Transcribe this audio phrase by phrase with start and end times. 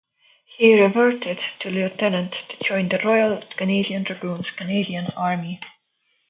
[0.57, 5.59] He reverted to lieutenant to join The Royal Canadian Dragoons, Canadian Army.